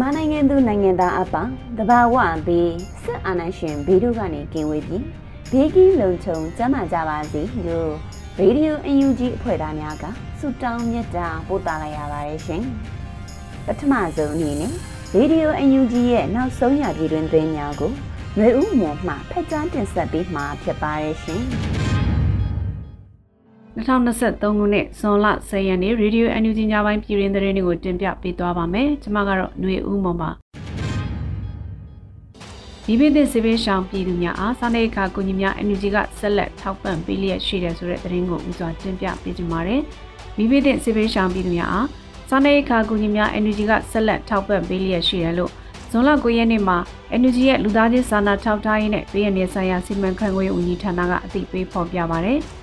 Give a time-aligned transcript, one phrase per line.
[0.00, 5.04] မြန်မာနိုင်ငံသူနိုင်ငံသားအပေါင်းတဘာဝဘေးစစ်အာဏာရှင်ဘေးတို့ကနေကင်းဝေးပြီး
[5.50, 7.92] ဘေးကင်းလုံခြုံကျန်းမာကြပါစေလို့
[8.38, 10.04] ရေဒီယိုအန်ယူဂျီအဖွဲ့သားများက
[10.38, 12.62] ဆုတောင်းမြတ်တာပို့သလိုက်ရပါတယ်ရှင်
[13.66, 14.72] ပထမဆုံးအနေနဲ့
[15.14, 17.92] ရေဒီယိုအန်ယူဂျီရဲ့နောက်ဆုံးရပြည်တွင်သွင်းများကို
[18.38, 21.42] ရွေဦးမော်မှဖက်ကြားတင်ဆက်ပေးမှာဖြစ်ပါတယ်ရှင်
[23.75, 30.29] 2023ခုနှစ်ဇွန်လ10ရက်နေ့ရေဒီယို NUG ညပိုင်းပြည်ရင်းသတင်းတွေကိုတင်ပြပေးသွားပါမယ်။ကျွန်မကတော့ຫນွေဦးမော်ပါ။
[32.85, 39.81] ဒီပြည်သစ်စေဘေးရှောင်ပြည်သူများအားစာနေအခါကုညီများ NUG ကဆက်လက်ထောက်ပံ့ပေးလျက်ရှိတယ်ဆိုတဲ့သတင်းကိုဦးစွာတင်ပြပေးကြပါမယ်။
[40.37, 41.87] ဒီပြည်သစ်စေဘေးရှောင်ပြည်သူများအား
[42.29, 45.51] စာနေအခါကုညီများ NUG ကဆက်လက်ထောက်ပံ့ပေးလျက်ရှိတယ်လို့
[45.91, 46.77] ဇွန်လ9ရက်နေ့မှာ
[47.21, 52.39] NUG ရဲ့လူသားချင်းစာနာထောက်ထားရေးနဲ့ပြည်내ဆိုင်ရာစီမံခန့်ခွဲဦးကြီးဌာနကအသိပေးဖော်ပြပါရတယ်။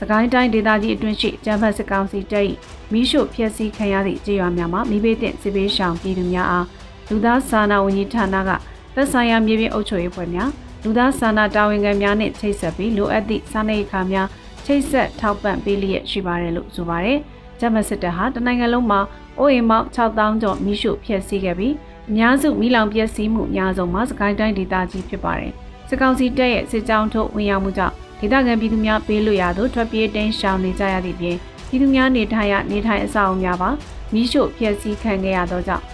[0.00, 2.44] စကိုင်းတိုင်းဒေသကြီးအတွင်းရှိကျန်းဖတ်စစ်ကောင်စီတပ်၏
[2.92, 6.66] မိရှုဖျက်ဆီးခံရသည့်ကြေးရွာများမှာမိဘတဲ့စစ်ပေးရှောင်ပြည်သူများအား
[7.10, 8.50] လူသားစာနာဝန်ကြီးဌာနက
[8.94, 10.50] သက်ဆိုင်ရာမြေပြင်အုပ်ချုပ်ရေးဖွဲ့များ
[10.84, 14.26] လူသားစာနာတာဝန်ခံများနှင့်ချိတ်ဆက်ပြီးလိုအပ်သည့်စာနယ်ခါများ
[14.64, 17.18] ချိတ်ဆက်ထောက်ပံ့ပေးလျက်ရှိပါတယ်လို့ဆိုပါတယ်။
[17.58, 19.00] ကျန်းဖတ်စစ်တပ်ဟာတနိုင်ငံလုံးမှာ
[19.38, 21.74] အိုးအိမ်ပေါင်း6000ကျော်မိရှုဖျက်ဆီးခဲ့ပြီး
[22.10, 25.52] အများစုမိလောင်ပျက်စီးမှုအများဆုံးမှာစကိုင်းတိုင်းဒေသကြီးဖြစ်ပါတယ်။
[25.88, 31.36] စစ်ကောင်စီတပ်ရဲ့စစ်ကြောင်းထုတ်ဝင်ရောက်မှုကြောင့် ဒေသခံပြည်သူများပေးလွှတ်ရသို့ထွက်ပြေးတိမ်းရှောင်နေကြရသည့်ပြင်
[31.68, 33.70] ပြည်သူများနေထိုင်ရနေထိုင်အဆောက်အဦများပါ
[34.12, 35.84] မိရှို့ဖျက်ဆီးခံခဲ့ရသောကြောင့်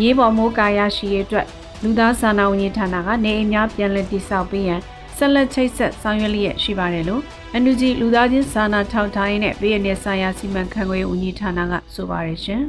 [0.00, 1.46] ရေးပေါ်မိုးကာရရှိရေးအတွက်
[1.82, 4.80] လူသားစာနာဝန်ကြီးဌာနကနေအိမ်များပြန်လည်တည်ဆောက်ပေးရန်
[5.16, 7.22] ဆက်လက်ချိတ်ဆက်ဆောင်ရွက်လျက်ရှိပါတယ်လို့
[7.62, 12.62] NUG လူသားချင်းစာနာထောက်ထားရေးနဲ့ပြည်내ဆိုင်ရာစီမံခန့်ခွဲရေးဝန်ကြီးဌာနကဆိုပါတယ်ရှင်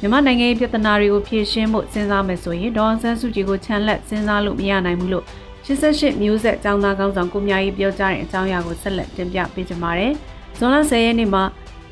[0.00, 5.24] မြန်မာနိုင်ငံရဲ့ပြည်ထနာတွေကိုဖြေရှင်းဖို့စဉ်းစားမယ်ဆိုရင်ဒေါ်ဆန်းစုကြည်ကိုချန်လက်စဉ်းစားလို့မရနိုင်ဘူးလို့
[5.70, 10.12] 88မျိုးဆက်ចောင်းသားကောင်းဆောင်ကိုမြကြီးပြောကြားတဲ့အကြောင်းအရာကိုဆက်လက်တင်ပြပေးကြပါမယ်။
[10.58, 11.42] ဇွန်လ10ရက်နေ့မှာ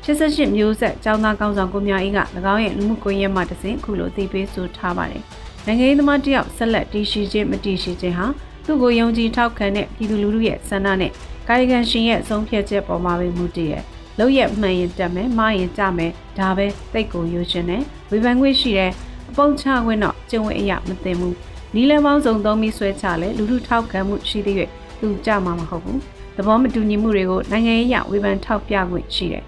[0.03, 2.19] 88မျိုးဆက်ចောင်းသားကောင်းဆောင်ကိုမြကြီးက၎
[2.53, 5.23] င်းရဲ့လူမှုကွန်ရက်မှာတစဉ်အခုလိုသိပေးဆိုထားပါတယ်။
[5.65, 8.25] နိုင်ငံရေးသမားတယောက်ဆက်လက်တည်ရှိခြင်းမတည်ရှိခြင်းဟာ
[8.65, 11.11] သူ့ကိုယုံကြည်ထောက်ခံတဲ့ပြည်သူလူထုရဲ့ဆန္ဒနဲ့
[11.47, 13.83] ကာယကံရှင်ရဲ့ဆုံးဖြတ်ချက်ပေါ်မှာပဲမူတည်ရဲ့
[14.19, 18.91] လောက်ရမှန်ရင်တက်မယ်မှားရင်ကြမယ်ဒါပဲတိတ်ကိုယူရှင်နဲ့ဝေဖန်ခွင့်ရှိတဲ့
[19.29, 21.35] အပုံချခွင့်တော့ကျုံဝဲအရာမသိဘူး
[21.75, 24.55] နီလန်ပေါင်းစုံသုံးပြီးဆွဲချလဲလူထုထောက်ခံမှုရှိသေး၍
[24.99, 25.99] သူကြမှာမဟုတ်ဘူး
[26.37, 29.43] သဘောမတူညီမှုတွေကိုနိုင်ငံရေးအဝေဖန်ထောက်ပြခွင့်ရှိတယ်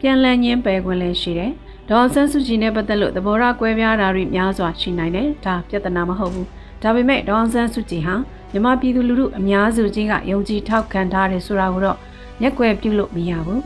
[0.00, 1.52] ပြန်လည်ညင်းပယ်ခွင့်လည်းရှိတယ်
[1.90, 6.48] ဒေါ်ဆန်းစုကြည်နဲ့ပတ်သက်လို့သဘောထားကွဲပြားတာတွေများစွာရှိနိုင်တယ်ဒါပြဿနာမဟုတ်ဘူး
[6.82, 8.14] ဒါပေမဲ့ဒေါ်ဆန်းစုကြည်ဟာ
[8.52, 11.98] မြမပြည်သူလူထုအများစုကြီးကယုံကြည်ထောက်ခံထားတယ်ဆိုတာကိုတော့
[12.40, 13.62] မျက်ကွယ်ပြုလို့မရဘူး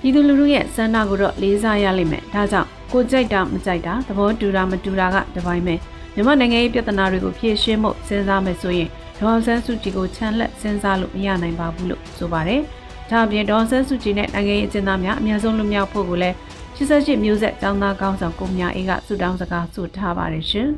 [0.00, 5.74] ပြည်သူလူထုရဲ့စန္ဒကိုတော့လေးစားရလိမ့်မယ်ဒါကြောင့်ကိုကြိုက်တာမကြိုက်တာသဘောတူတာမတူတာကတပိုင်းပဲ
[6.14, 12.60] မြန်မာနိုင်ငံရေးပြဿနာတွေကိုဖြေရှင်းဖို့စဉ်းစားမယ်ဆိုရင်ဒေါ်ဆန်းစုကြည်ကိုချန်လက်စဉ်းစားလို့မရနိုင်ပါဘူးလို့ဆိုပါတယ်။
[13.10, 16.36] ဒါအပြင်ဒေါ်ဆန်းစုကြည်နဲ့နိုင်ငံရေးအကျဉ်းသားများအများဆုံးလွတ်မြောက်ဖို့ကိုလည်း
[16.76, 20.68] 88မျိုးဆက်ចောင်းသားကောင်းဆောင်ကိုမြအေးကဆုတောင်းစကားဆိုထားပါတယ်ရှင်။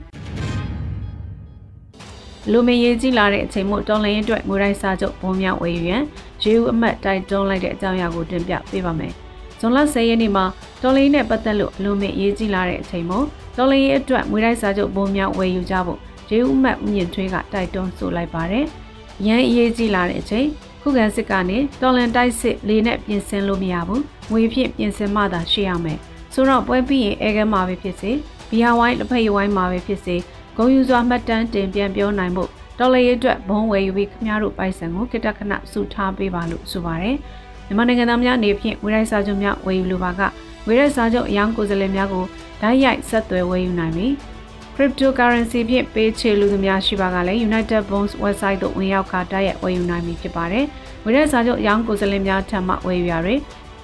[2.50, 6.02] လူမရေးကြီးလာတဲ့အချိန်မို့တော်လရင်အတွက်ငွေရိုက်စာချုပ်ဘုံမြောက်ဝေယူရန်
[6.42, 9.12] ရေဦးအမတ်တိုက်တွန်းလိုက်တဲ့အကြောင်းအရာကိုတင်ပြပေးပါမယ်။
[9.60, 10.44] ဇွန်လ10ရက်နေ့မှာ
[10.84, 13.26] တော်လရင်နဲ့ပတ်သက်လို့လူမရေးကြီးလာတဲ့အချိန်မို့
[13.56, 15.98] တော်လရင်အတွက်မွေးတိုက်စာချုပ်ပုံများဝယ်ယူကြဖို့
[16.30, 18.64] ရေဦးမှတ်ဦးမြင့်ထွေးကတိုက်တွန်းဆိုလိုက်ပါတယ်။
[19.26, 20.46] ရန်အရေးကြီးလာတဲ့အချိန်
[20.82, 24.00] ခုခံစစ်ကနေတော်လန်တိုက်စစ်လေးနဲ့ပြင်ဆင်လို့မရဘူး။
[24.30, 25.98] ငွေဖြင့်ပြင်ဆင်မှသာရှိရမယ်။
[26.34, 28.10] ဆိုတော့ပွဲပြီးရင်အဲကမှာပဲဖြစ်စေ
[28.50, 30.16] ဘီယာဝိုင်းလက်ဖက်ရဝိုင်းမှာပဲဖြစ်စေ
[30.56, 37.16] ဂုံယူစွာမှတ်တမ်းတင်ပြန်ပြောနိုင်ဖို့တော်လရင်အတွက်ဘုံဝယ်ယူပြီးခမားတို့ပိုက်ဆံကိုကိတခဏစုထားပေးပါလို့ဆိုပါတယ်။
[37.66, 40.22] မြန်မာနိုင်ငံသားများအနေဖြင့်ဝေရိုက်စာချုပ်များဝယ်ယူလိုပါက
[40.66, 42.24] ဝေရိုက်စာချုပ်အယောင်ကိုယ်စားလှယ်များကို
[42.60, 44.08] ဓာတ်ရိုက်ဆက်သွယ်ဝယ်ယူနိုင်ပြီ။
[44.74, 50.64] cryptocurrency ဖြင့်ပေးချေလူသူများရှိပါကလည်း United Bonds website သို့ဝင်ရောက်ခါဓာတ်ရိုက်ဝယ်ယူနိုင်ပြီဖြစ်ပါတယ်။
[51.04, 53.34] ဝယ်တဲ့စာချုပ်အယောင်ကိုယ်စားလှယ်များထံမှဝယ်ယူရတွေ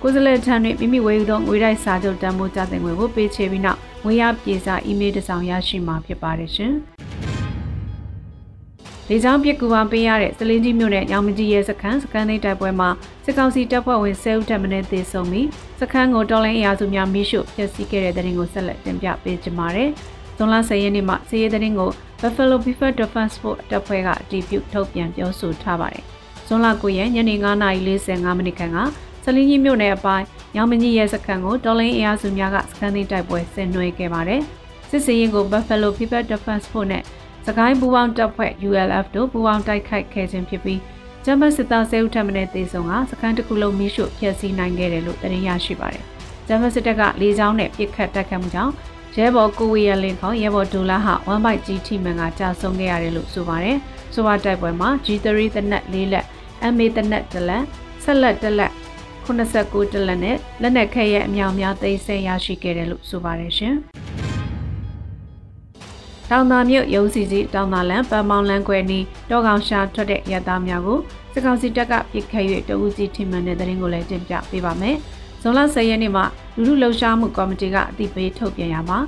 [0.02, 6.72] ကိုယ်စားလှယ်ထံတွင်မိမိဝယ်ယူသောငွေတိုက်စာချုပ်တန်ဖိုးကြတဲ့ငွေကိုပေးချေပြီးနောက်ငွေရပြေစာအီးမေးလ်တစ်စောင်ရရှိမှာဖြစ်ပါတယ်ရှင်။
[9.12, 12.88] လေကြောင်းပြစ်ကူပါပေးရတဲ့စလင်းကြီးမြို့နယ်ညောင်မကြီးရဲစခန်းစခန်းသိမ်းတိုက်ပွဲမှာ
[13.24, 15.46] စစ်ကောင်စီတပ်ဖွဲ့ဝင်10ဦးတပ်မင်းသေဆုံးပြီး
[15.80, 19.90] စခန်းကိုတော်လိုင်းအရာစုများမိရှုဖျက်ဆီးခဲ့တဲ့တဲ့ရင်ကိုဆက်လက်တင်ပြပေးကြပါမယ်။
[20.36, 21.90] ဇွန်လ10ရက်နေ့မှာစီးရဲတဲ့ရင်ကို
[22.20, 26.04] Buffalo Beaver Defense Force တပ်ဖွဲ့ကအတည်ပြုထုတ်ပြန်ပြောဆိုထားပါတယ်။
[26.46, 28.78] ဇွန်လ9ရက်ညနေ9:45မိနစ်ခန့်က
[29.24, 30.24] စလင်းကြီးမြို့နယ်အပိုင်း
[30.54, 34.40] ညောင်မကြီးရဲစခန်းကိုတော်လိုင်းအရာစုများကစခန်းသိမ်းတိုက်ပွဲဆင်နွှဲခဲ့ပါတယ်။
[34.90, 37.19] စစ်စင်ရင်ကို Buffalo Beaver Defense Force နဲ့စ
[37.58, 40.80] ကိုင်းပူပေါင်းတပ်ဖွဲ့ ULF တို့ပူပေါင်းတိုက်ခိုက်ခဲ့ခြင်းဖြစ်ပြီး
[41.24, 46.04] ဂျမတ်စစ်သားဆဲဦးထပ်မံတေဆုံးကစခန်းတစ်ခုလုံးမိရှုဖျက်ဆီးနိုင်ခဲ့တယ်လို့သတင်းရရှိပါတယ်။
[46.48, 48.72] ဂျမတ်စစ်တပ်ကလေကြောင်းနဲ့ပစ်ခတ်တိုက်ခတ်မှုကြောင့်
[49.16, 53.76] ရဲဘော်ကိုဝီယလင်ခေါရဲဘော်ဒူလာဟာ1 byte ကြီးထိမှန်ကကြာဆုံးခဲ့ရတယ်လို့ဆိုပါတယ်။
[54.14, 55.26] ဆိုပါတိုက်ပွဲမှာ G3
[55.56, 56.26] တနက်၄လက်
[56.74, 57.64] MA တနက်တလက်
[58.04, 58.72] ဆက်လက်တလက်
[59.26, 63.76] 89တလက်နဲ့လက်နက်ခဲရဲ့အမြောင်များသိမ်းဆည်းရရှိခဲ့တယ်လို့ဆိုပါတယ်ရှင်။
[66.30, 70.98] တောင်သာမြို့ရုံးစီကြီးတောင်သာလန်ပန်းမောင်းလန်ခွဲနီးတောကောင်ရှာထွက်တဲ့ရသားများကို
[71.32, 74.96] စစ်ကောင်စီတပ်ကပစ်ခတ်၍တဦးစီထိမှန်တဲ့တဲ့ရင်ကိုလည်းတင်ပြပေးပါမယ်။
[75.40, 76.24] ဇွန်လ10ရက်နေ့မှာ
[76.64, 78.98] လူလူလှုပ်ရှားမှုကော်မတီကအသိပေးထုတ်ပြန်ရမှာ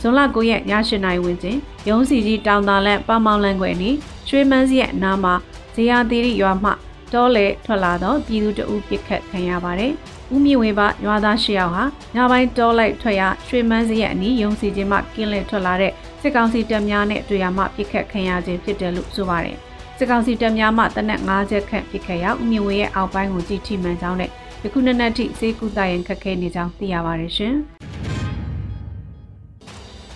[0.00, 1.56] ဇွန်လ9ရက်ည8နာရီဝန်းကျင်
[1.88, 3.96] ရုံးစီကြီးတောင်သာလန်ပန်းမောင်းလန်ခွဲနီး
[4.28, 5.34] ရွှေမန်းစီရဲ့အနားမှာ
[5.74, 6.70] ဇေယျသီရိရွာမှ
[7.12, 9.92] တောလေထွက်လာသောပြည်သူတအုပ်ပစ်ခတ်ခံရပါတယ်။
[10.34, 11.84] ဦးမြင့်ဝေပါရွာသား၈ယောက်ဟာ
[12.14, 19.56] ညပိုင်းတောလိုက်ထွက်ရရွှေမန်းစီရဲ့အနီးရုံးစီချင်းမှကင်းလည်ထွက်လာတဲ့စစ်ကောင်စီတပ်များနဲ့တွေ့ရမှပြစ်ခတ်ခံရခြင်းဖြစ်တယ်လို့ဆိုပါတယ်။
[19.98, 24.30] စစ်ကောင်စီတပ်များမှတနက်၅ချက်ခန့်ပြစ်ခတ်ရောက်ဦးမြင့်ဝေရဲ့အောက်ပိုင်းကိုကြည့်ထိမှန်ကြောင်းနဲ့
[24.62, 27.54] ယခုနှစ်နှစ်ထိစေကူတာရင်ခက်ခဲနေကြောင်းသိရပါတယ်ရှင်။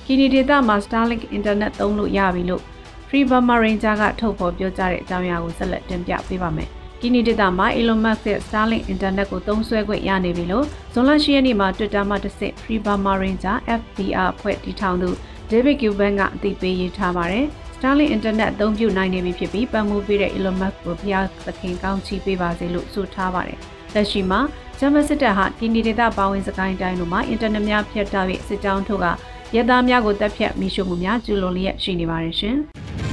[0.07, 2.63] ကီနီဒေတာမှာ Starlink Internet သုံးလို့ရပြီလို့
[3.09, 13.12] Free Burma Ranger ကထုတ်ဖော်ပြောကြားတဲ့အကြောင်းအရာကိုဆက်လက်တင်ပြပေးပါမယ်။ ကီနီဒေတာမှာ Elon Musk ရဲ့ Starlink Internet ကိုသုံးစွဲခွင့်ရနေပြီလို့ဇွန်လ10ရက်နေ့မှာ Twitter မှာတစ်ဆင့် Free Burma
[13.22, 15.08] Ranger FBR ဖွဲ့တည်ထောင်သူ
[15.50, 17.46] David Cuban ကအသိပေးရေးထားပါတယ်။
[17.76, 23.58] Starlink Internet အသုံးပြုနိုင်နေပြီဖြစ်ပြီးပတ်မှုပေးတဲ့ Elon Musk ကိုဖျားသခင်ကောင်းချီးပေးပါစေလို့ဆိုထားပါတယ်။
[23.94, 24.40] လက်ရှိမှာ
[24.78, 29.06] ဂျမစစ်တပ်ဟာဒီနေဒေသပါဝင်စကိုင်းတိုင်းတို့မှာအင်တာနက်များဖြတ်တောက်၍စစ်ကြောင်းထုတ်က
[29.54, 32.56] ရဲသားများကိုတပ်ဖြတ်မိရှုမှုများကျူးလွန်လျက်ရှိနေပါတယ်ရှင်။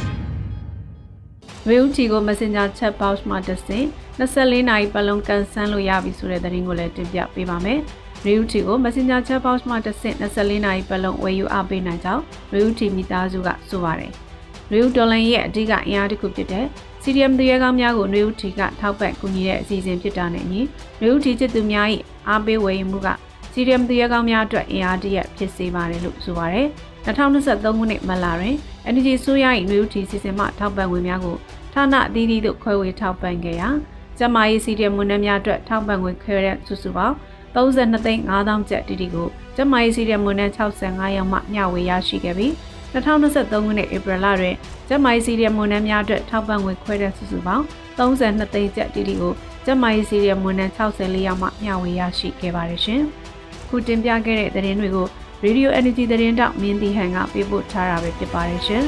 [1.68, 3.86] ဝေဦးတီကို Messenger Chat Box မှာတက်စဉ်
[4.20, 7.80] 24နာရီပတ်လုံးကန်ဆန်းလို့ရပြီဆိုတဲ့သတင်းကိုလည်းတင်ပြပေးပါမယ်။
[8.26, 12.24] Ryuti ကို Messenger Chat Box မှာတက်ဆင့်24နာရီပတ်လုံးဝယ်ယူအားပေးနိုင်ကြောင်း
[12.54, 14.12] Ryuti မိသားစုကဆိုပါတယ်။
[14.72, 16.66] Ryu ဒေါ်လာရဲ့အဓိကအင်အားတစ်ခုဖြစ်တဲ့
[17.04, 20.62] CDM တရေကောင်းများကို Ryuti ကထောက်ပံ့ကူညီတဲ့အစီအစဉ်ဖြစ်တာနဲ့အညီ
[21.02, 21.88] Ryuti ချစ်သူများ၏
[22.30, 23.10] အားပေးဝယ်ယူမှုက
[23.54, 26.68] CDM တရေကောင်းများအတွက်အင်အားတရက်ဖြစ်စေပါတယ်လို့ဆိုပါတယ်။
[27.06, 28.56] 2023ခုနှစ်မလတွင်
[28.90, 31.38] Energy ဆိုရ၏ Ryuti စီစဉ်မှထောက်ပံ့ငွေများကို
[31.74, 33.70] ဌာနအသီးသီးတို့ခွဲဝေထောက်ပံ့ခဲ့ရာ
[34.18, 37.16] ကျမရေး CDM ဝန်ထမ်းများအတွက်ထောက်ပံ့ငွေခွဲတဲ့စုစုပေါင်း
[37.56, 42.52] 32သိန်း5000ကျပ်တိတိကိုကျမရေးစီတဲ့မွန်နဲ့65ရောက်မှမျှဝေရရှိခဲ့ပြီး
[42.94, 44.56] 2023ခုနှစ်ဧပြီလတွင်
[44.90, 47.64] ကျမရေးစီတဲ့မွန်နဲ့များအတွက်ထောက်ပံ့ငွေခွဲတဲ့စုစုပေါင်း
[47.98, 49.34] 32သိန်းကျပ်တိတိကို
[49.66, 53.02] ကျမရေးစီတဲ့မွန်နဲ့64ရောက်မှမျှဝေရရှိခဲ့ပါတယ်ရှင်။
[53.70, 55.08] ခုတင်ပြခဲ့တဲ့သတင်းတွေကို
[55.48, 58.84] Radio Energy သတင်းတောက်မင်းတီဟန်ကပေးပို့ထားတာပဲဖြစ်ပါတယ်ရှင်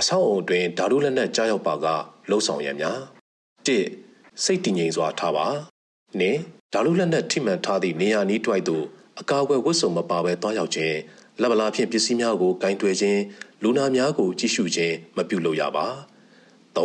[0.00, 1.86] အဆောက်အုံတွင်ဓာတုလက်နက်ကြားရောက်ပါက
[2.30, 2.98] လှုပ်ဆောင်ရများ
[3.66, 3.68] ၁
[4.44, 5.46] စိတ်တည်ငြိမ်စွာထားပါ
[6.18, 6.38] နှင့်
[6.72, 8.84] ဓာတုလက်နက်ထိမှန်ထားသည့်နေရာနီးတွိုက်သို့
[9.20, 10.96] အကာအကွယ်ဝတ်စုံမပါဘဲတွားရောက်ခြင်း
[11.40, 13.20] လက်ဗလာဖြင့်ပစ္စည်းများကိုကင်တွယ်ခြင်း
[13.62, 15.86] လူနာများကိုကြည့်ရှုခြင်းမပြုလုပ်ရပါ
[16.76, 16.78] ၃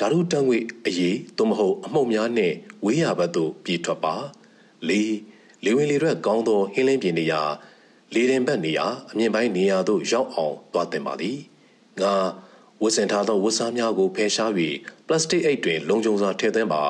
[0.00, 4.16] ဓာတုတံငွေအရေးသို့မဟုတ်အမှုန့်များနှင့်ဝေးရဘက်သို့ပြေးထွက်ပါ
[4.86, 4.92] ၄
[5.64, 7.42] လေဝင်လေရွက်ကောင်းသောဟင်းလင်းပြင်နေရာ
[8.14, 11.38] လေရင်ဘက်နေရာအမြင့်ပိုင်းနေရာသို့ရောက်အောင်သွားတင်ပါသည်
[12.00, 12.14] ငါ
[12.82, 14.50] ဝတ်ဆင်ထားသောဝတ်စားများကိုဖယ်ရှား၍
[15.06, 16.82] ပလတ်စတစ်အိတ်တွင် လုံခြုံစွာထည့်သွင်းပါ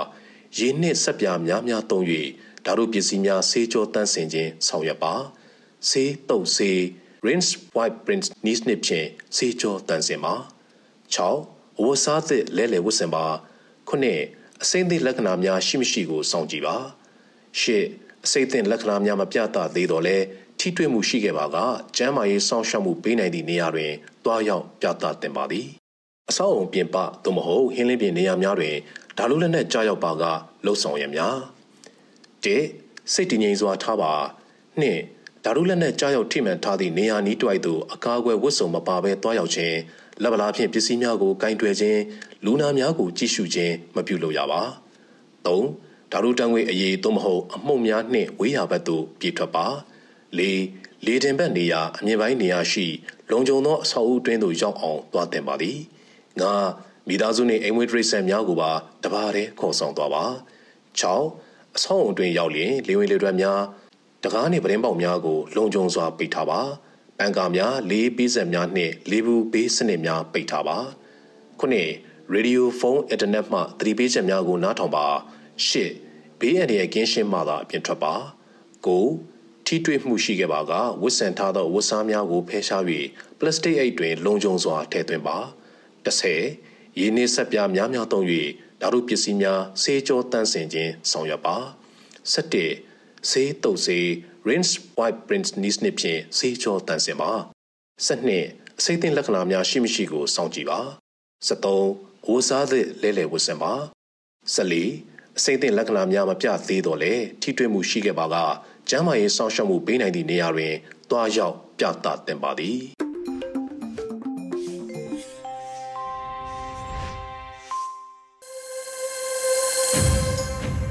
[0.58, 2.04] ရေနှင့်ဆက်ပြားများများသုံး၍
[2.64, 5.14] ဓာတုပစ္စည်းများဆေးကြောတန့်စင်ခြင်းဆောင်ရွက်ပါ
[5.88, 6.78] ဆေးတုပ်ဆေး
[7.26, 10.34] rinse wipe rinse နီးစနစ်ဖြင့်ဆေးကြောတန့်စင်ပါ
[11.14, 13.24] 6အဝတ်စားသစ်လဲလှယ်ဝတ်ဆင်ပါ
[13.88, 16.76] 9အစိမ့်သည့်လက္ခဏာများရှိမရှိကိုစောင့်ကြည့်ပါ
[17.56, 20.16] 10အစိမ့်သင့်လက္ခဏာများမပြသသေးတော့လဲ
[20.58, 21.56] ထိတွေ့မှုရှိခဲ့ပါက
[21.96, 23.92] ကျန်းမာရေးစောင့်ရှောက်မှုပေးနိုင်သည့်နေရာတွင်
[24.24, 25.66] တွားရောက်ပြသတင်ပါသည်
[26.30, 28.76] အဆောက်အုံပြင်ပသို့မဟုတ်ဟင်းလင်းပြင်နေရာများတွင်
[29.18, 30.24] ဓာလုလက်နက်ကြားရောက်ပါက
[30.64, 31.36] လှုပ်ဆောင်ရများ
[32.44, 32.46] ၁
[33.12, 34.12] စိတ်တည်ငြိမ်စွာထားပါ
[34.80, 34.84] ၂
[35.44, 39.76] ဓာတုလက်နက်ကြားရောက်ထိမှန်ထားသည့်နေရာနီးတွိုက်သို့အကာအကွယ်ဝတ်စုံမပါဘဲတွားရောက်ခြင်း
[40.22, 42.00] လက်ဗလာဖြင့်ပစ္စည်းများကိုကင်တွယ်ခြင်း
[42.44, 44.62] လူနာများကိုကြည့်ရှုခြင်းမပြုလုပ်ရပါ
[45.46, 45.60] ၃
[46.12, 49.66] ဓာတုတံငွေအရေးသို့မဟုတ်အမှုန့်များနှင့်ဝေးရာဘက်သို့ပြေးထွက်ပါ
[50.38, 50.40] ၄
[51.06, 52.86] လေတင်ဘက်နေရာအမြင့်ပိုင်းနေရာရှိ
[53.30, 55.78] လုံခြုံသောအဆောက်အဦတွင်းသို့ရောက်အောင်သွားတင်ပါသည်
[56.40, 56.52] ငါ
[57.08, 58.70] မိသားစုနှင့်အိမ်မွေးတရိษံများကိုပါ
[59.04, 60.24] တပါးတည်းခေါ်ဆောင်သွားပါ
[61.00, 63.60] 6အဆောက်အုံတွင်ရောက်လျင်လေဝင်လေထွက်များ
[64.24, 66.60] တကားနှင့်ပရင်းပေါက်များကိုလုံခြုံစွာပိတ်ထားပါ
[67.18, 70.78] ပန်ကာများလေးပေးဆက်များနှင့်လေးဘူးပေးစနစ်များပိတ်ထားပါ
[71.60, 71.90] ခုနှစ်
[72.32, 75.06] ရေဒီယိုဖုန်းအင်တာနက်မှသတိပေးချက်များကိုနားထောင်ပါ
[75.66, 75.86] ၈
[76.40, 78.14] ဘေးအန္တရာယ်ကင်းရှင်းမှသာအပြင်ထွက်ပါ
[78.86, 78.88] ၉
[79.66, 80.72] ထိတွေ့မှုရှိခဲ့ပါက
[81.02, 82.82] ဝတ်ဆင်ထားသောဝတ်စားများကိုဖယ်ရှား၍
[83.38, 85.38] ပလတ်စတစ်အိတ်တွင် လုံခြုံစွာထည့်သွင်းပါ
[86.06, 88.24] 10ရေနည်းဆက်ပြားများများသုံး၍
[88.80, 91.56] ဓာတုပစ္စည်းများဆေးကြောတန့်စင်ခြင်းဆောင်ရွက်ပါ
[92.34, 94.06] 17ဆေးတုပ်ဆေး
[94.48, 97.30] rinse wipe rinse နည်းစနစ်ဖြင့်ဆေးကြောတန့်စင်ပါ
[98.06, 100.80] 12အစိမ့်သိလက္ခဏာများရှိမရှိကိုစောင့်ကြည့်ပါ
[101.48, 103.72] 73ဝစားသည့်လဲလှယ်ဝတ်ဆင်ပါ
[104.54, 108.36] 14 အစိမ့်သိလက္ခဏာများမပြသေးတော့လေထိတွေ့မှုရှိခဲ့ပါက
[108.88, 110.74] ကျန်းမာရေးစောင့်ရှောက်မှုပေးနိုင်သည့်နေရာတွင်
[111.10, 112.78] တွားရောက်ပြသတင်ပါသည်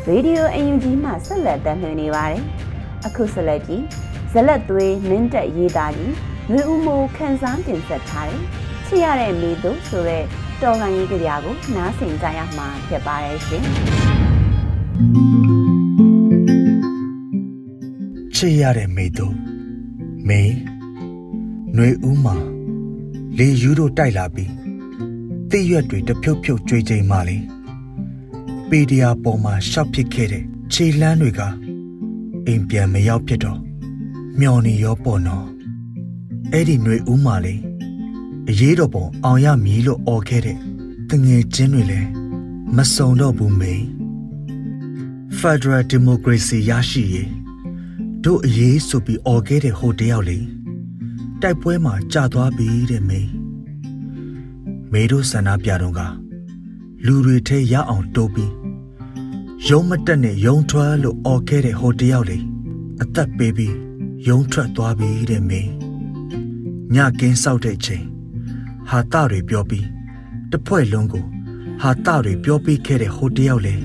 [0.08, 2.42] ရေဒီယိုအယူကြီးမှဆက်လက်တင်ပြနေပါတယ်။
[3.06, 3.84] အခုဆက်လက်ပြီး
[4.32, 6.13] ဇလက်သွေးမင်းတက်ရေးသားပြီး
[6.50, 8.44] ຫນွေဦးမိုးခန်းစားတင်ဆက်ထားတယ်။
[8.88, 10.24] ချစ်ရတဲ့မိသူဆိုတဲ့
[10.62, 13.66] တော်လိုင်းရေးကြရာကိုနားဆင်ကြရမှာဖြစ်ပါတယ်ရှင်။
[18.36, 19.36] ချစ်ရတဲ့မိတို့
[20.27, 20.42] မိ
[21.75, 22.36] နှွေဦးမှာ
[23.38, 24.51] လေယူတို့တိုက်လာပြီး
[25.51, 27.38] တိရွက်တွေတဖြုတ်ဖြုတ်ကြွေချိန်မှလေ
[28.70, 31.42] ပေတရာပေါ်မှာရှောက်ဖြစ်ခဲ့တဲ့ခြေလမ်းတွေက
[32.46, 33.60] အိမ်ပြန်မရောက်ဖြစ်တော့
[34.39, 35.46] မျော်နေရောပေါ့နော်
[36.51, 37.56] အဲ့ဒီနှွေဦးမှာလေ
[38.50, 40.58] အရေးတော်ပုံအောင်ရမည်လို့អော်ခဲ့တဲ့
[41.10, 42.10] တငယ်ချင်းတွေလည်း
[42.75, 43.97] မစုံတော့ဘူးမိန်း
[45.41, 47.29] Federal Democracy ရရှိရေး
[48.24, 50.38] တို့အရေးဆိုပြီးអော်ခဲ့တဲ့ဟိုတယောက်လေ
[51.41, 53.29] တိုက်ပွဲမှာကြာသွားပြီတဲ့မိန်
[54.91, 56.01] မေတို့ဆန္ဒပြတော့က
[57.06, 58.53] လူတွေထဲရအောင်တိုးပြီး
[59.70, 62.38] ရုံးမတက်နဲ့ရုံးထွက်လို့អော်ခဲ့တဲ့ဟိုတယောက်လေ
[63.01, 63.75] အသက်ပေးပြီး
[64.27, 65.70] ရုံးထွက်သွားပြီတဲ့မိန်
[66.96, 68.06] ညကင်းဆောက်တဲ့ချိန်
[68.89, 69.86] ဟာတတွေပြောပြီး
[70.51, 71.25] တဖွဲ့လုံးကို
[71.82, 73.75] ဟာတတွေပြောပြီးခဲ့တဲ့ဟိုတယောက်လေ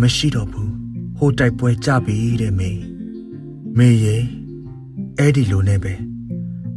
[0.00, 0.72] မရှိတော့ဘူး
[1.16, 2.80] ဟိုတိုက်ပွဲကြပြီတဲ့မိန်
[3.76, 4.16] မေရေ
[5.18, 5.92] အဲ့ဒီလိုနဲ့ပဲ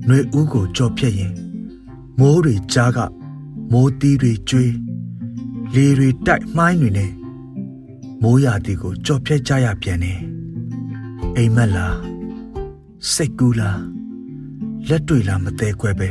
[0.07, 1.33] နှွေဦးကိုကြော်ဖြတ်ရင်
[2.19, 2.99] မိုးတွေကြားက
[3.71, 4.73] မိုးသီးတွေကျွေး
[5.75, 7.11] လေတွေတိုက်မှိုင်းတွေနဲ့
[8.21, 10.19] မိုးရာသီကိုကြော်ဖြတ်ကြရပြန်တယ်
[11.35, 11.97] အိမ်မက်လား
[13.13, 13.81] စိတ်ကူးလား
[14.87, 16.09] လက်တွေလားမသေးခွဲပဲ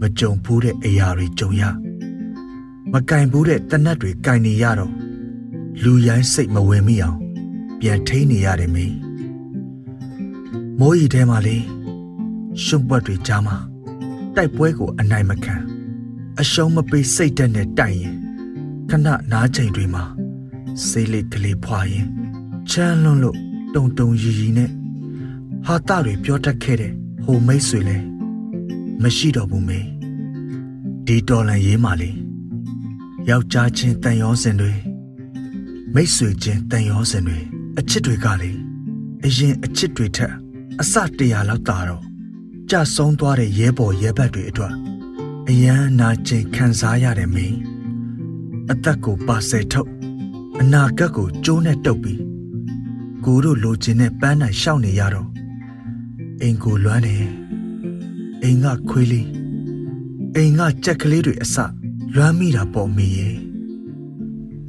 [0.00, 1.62] မကြုံဘူးတဲ့အရာတွေကြုံရ
[2.92, 4.92] မကင်ဘူးတဲ့တနတ်တွေကင်နေရတော့
[5.80, 7.18] လူရိုင်းစိတ်မဝင်မိအောင်
[7.80, 8.96] ပြန်ထိန်နေရတယ်မင်း
[10.78, 11.56] မိုးရီထဲမှာလေ
[12.64, 13.56] ရှုံပွက်တွေကြားမှာ
[14.36, 15.56] တိုက်ပွဲကိုအနိုင်မခံ
[16.40, 18.14] အရှုံးမပေးစိတ်တက်နဲ့တိုက်ရင်
[18.90, 20.04] ခဏနားချိန်တွေမှာ
[20.86, 22.06] စေးလေးကလေးဖွာရင်
[22.70, 23.38] ချမ်းလွန်းလို့
[23.74, 24.70] တုံတုံရီရီနဲ့
[25.66, 26.92] ဟာတတွေပြောတတ်ခဲ့တဲ့
[27.24, 27.96] ဟိုမိတ်ဆွေလဲ
[29.02, 29.80] မရှိတော့ဘူးမေ
[31.06, 32.10] ဒီတော်လန်ရေးမှလေ
[33.28, 34.72] ယောက်ျားချင်းတန်ရောစင်တွေ
[35.94, 37.38] မိတ်ဆွေချင်းတန်ရောစင်တွေ
[37.78, 38.50] အချစ်တွေကလေ
[39.24, 40.34] အရင်အချစ်တွေထက်
[40.80, 42.02] အစတရာလောက်တာတော့
[42.70, 44.74] ကြဆုံးသွားတဲ့ရဲဘော်ရဲဘက်တွေအတွက်
[45.48, 47.58] အယမ်းနာကျင်ခံစားရတယ်မင်း
[48.70, 49.90] အသက်ကိုပါဆယ်ထုတ်
[50.60, 52.20] အနာဂတ်ကိုကျိုးနဲ့တုပ်ပြီး
[53.24, 55.28] ကိုတို့လိုချင်တဲ့ပန်းနိုင်ရှောက်နေရတော့
[56.40, 57.16] အိမ်ကိုလွမ်းနေ
[58.42, 59.28] အိမ်ကခွေးလေး
[60.34, 61.56] အိမ်ကကြက်ကလေးတွေအစ
[62.14, 63.51] လွမ်းမိတာပေါ့မိရဲ့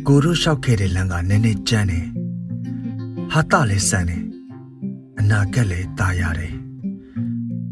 [0.06, 2.06] ကိုတို့လျှောက်ခဲ့တဲ့လမ်းကနည်းနည်းကျန်းတယ်
[3.32, 4.22] ဟာတလည်းဆန်တယ်
[5.18, 6.54] အနာဂတ်လည်းตายရတယ်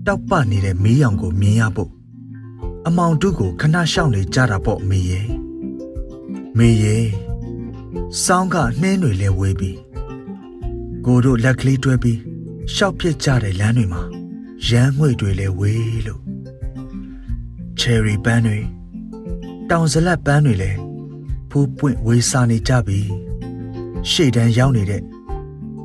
[0.07, 1.91] တောက်ပနေတဲ့မီးရောင်ကိုမြင်ရဖို့
[2.87, 5.27] အမောင်တုကိုခဏရှောင်နေကြတာပေါ့မေရဲ့
[6.59, 7.07] မေရဲ့
[8.25, 9.79] စောင်းကနှင်းတွေလဲဝေးပြီး
[11.07, 12.19] ကိုတို့လက်ကလေးတွဲပြီး
[12.75, 14.03] ရှောက်ပြစ်ကြတဲ့လမ်းတွေမှာ
[14.69, 16.23] ရမ်းငွေတွေလဲဝေးလို့
[17.79, 18.59] ချယ်ရီပန်းတွေ
[19.71, 20.71] တောင်ဇလက်ပန်းတွေလဲ
[21.52, 23.00] ဖူးပွင့်ဝေးစားနေကြပြီ
[24.10, 25.02] ရှေ့တန်းရောက်နေတဲ့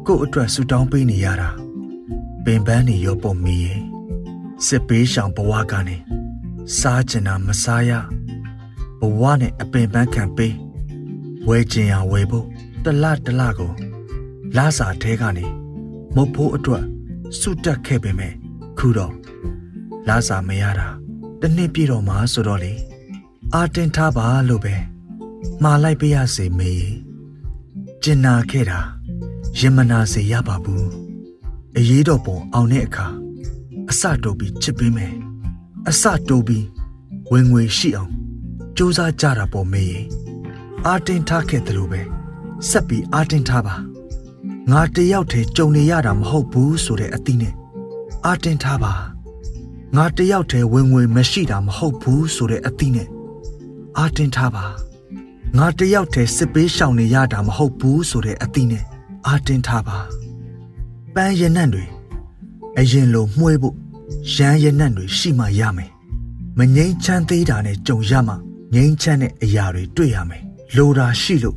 [0.06, 1.48] ကို့အတွက်ဆူတောင်းပေးနေရတာ
[2.44, 3.80] ပင်ပန်းနေရောပုံမီရဲ့
[4.66, 5.96] စစ်ပေးရှောင်ဘဝကနေ
[6.78, 7.90] စားကျင်တာမစားရ
[9.00, 10.54] ဘဝနဲ့အပင်ပန်းခံပေး
[11.48, 12.46] ဝဲကျင်ရဝဲဖို့
[12.84, 13.72] တလတလကို
[14.56, 15.46] လာစာထဲကနေ
[16.14, 16.84] မုတ်ဖိုးအတွက်
[17.38, 18.32] စုတက်ခဲ့ပေမဲ့
[18.78, 19.14] ခုတော့
[20.08, 20.88] လာစာမရတာ
[21.40, 22.72] တနှစ်ပြည့်တော့မှဆိုတော့လေ
[23.54, 24.74] အာတင်ထားပါလို့ပဲ
[25.62, 26.72] မှားလိုက်ပြရစေမေ
[28.02, 28.80] ကျင်နာခဲ့တာ
[29.58, 30.88] ရင်မနာစေရပါဘူး
[31.76, 33.06] အရေးတော်ပုံအောင်တဲ့အခါ
[33.90, 35.14] အစတိုးပြီးချစ်ပေးမယ်
[35.88, 36.66] အစတိုးပြီး
[37.32, 38.12] ဝင်ငွေရှိအောင်
[38.76, 39.98] စူးစမ်းကြတာပေါ့မေး
[40.86, 42.00] အာတင်ထားခဲ့တယ်လို့ပဲ
[42.68, 43.74] ဆက်ပြီးအာတင်ထားပါ
[44.70, 47.54] ငါတယောက်တည်းကြုံနေရတာမဟုတ်ဘူးဆိုတဲ့အသီးနဲ့
[48.26, 48.94] အာတင်ထားပါ
[49.96, 53.08] ငါတယောက်တည်းဝင်ဝင်မရှိတာမဟုတ်ဘူးဆိုတဲ့အသီးနဲ့
[53.98, 54.64] အာတင်ထားပါ
[55.54, 58.84] ငါတယောက်တည်းစစ်ပေးရှောင်နေရတာမဟုတ်ဘူးဆိုတဲ့အသီးနဲ့
[59.26, 59.98] အာတင်ထားပါ
[61.14, 61.84] ပန်းရနံ့တွေ
[62.78, 63.76] အရင်လိုမှွေးဖို့
[64.34, 65.90] ရမ်းရနံ့တွေရှိမှရမယ်
[66.58, 68.34] မငိမ့်ချမ်းသေးတာနဲ့ကြုံရမှ
[68.74, 70.42] ငိမ့်ချမ်းတဲ့အရာတွေတွေ့ရမယ်
[70.76, 71.56] လိုတာရှိလို့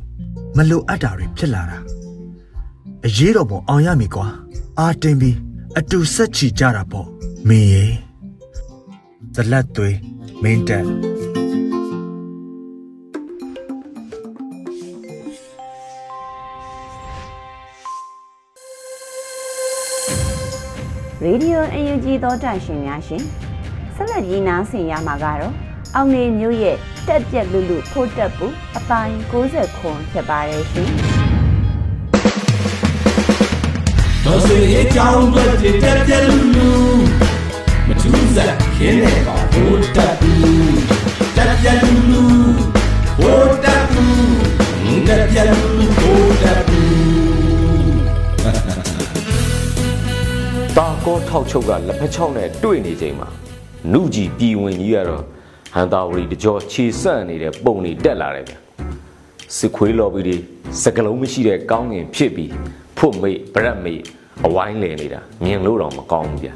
[0.56, 1.78] မလိုအပ်တာတွေဖြစ်လာတာ
[3.06, 4.26] အရေးတော်ပုံအောင်ရမည်ကွာ
[4.78, 5.36] အာတင်ပြီး
[5.78, 7.08] အတူဆက်ချီကြတာပေါ့
[7.48, 7.86] မင်းရေ
[9.34, 9.96] ဇလက်သွေး
[10.42, 10.86] မင်းတက်
[21.24, 23.22] ရေဒီယိုအယူကြီးသောတာရှင်များရှင်
[23.94, 25.54] ဆက်လက်ကြီးနားဆင်ရမှာကတော့
[25.94, 28.46] အောင်နေမျိုးရဲ့တက်ပြက်လူလူဖို့တက်ပူ
[28.76, 30.90] အပိုင်း60ခွန်ဖြစ်ပါတယ်ရှင်
[34.24, 36.70] တော်စေအကြောင်းအတွက်တည်တက်တဲ့လူလူ
[37.86, 40.78] မထူးစားခင်းနေပါဘိုးတက်ဘူး
[41.36, 42.22] တက်တဲ့လူလူ
[43.18, 45.99] ဘိုးတက်ဘူးတက်တဲ့လူလူ
[50.78, 53.28] တာကောထောက်ချုပ်ကလက်ဖက်ချောင်းနဲ့တွေ့နေချိန်မှာ
[53.92, 55.22] နုကြီးပြည်ဝင်ကြီးကတော့
[55.74, 58.54] ဟန်တာဝရီတကြောခြေဆန့်နေတဲ့ပုံတွေတက်လာတယ်ဗျ
[59.56, 60.36] စစ်ခွေးလော်ပြီးဒီ
[60.82, 62.52] စကလုံးမရှိတဲ့ကောင်းငင်ဖြစ်ပြီး
[62.96, 64.02] ဖွတ်မိတ်ဗရက်မိတ်
[64.46, 66.50] အဝိုင်းလည်နေတာမြင်လို့တော့မကောင်းဘူးဗျ